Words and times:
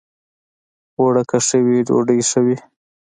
اوړه 0.97 1.23
که 1.29 1.37
ښه 1.47 1.57
وي، 1.65 1.79
ډوډۍ 1.87 2.19
ښه 2.29 2.39
وي 2.45 2.57